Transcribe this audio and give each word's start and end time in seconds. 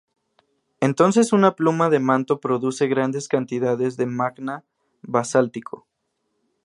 Entonces 0.79 1.31
una 1.31 1.55
pluma 1.55 1.91
de 1.91 1.99
manto 1.99 2.39
produce 2.39 2.87
grandes 2.87 3.27
cantidades 3.27 3.97
de 3.97 4.07
magma 4.07 4.63
basáltico. 5.03 5.85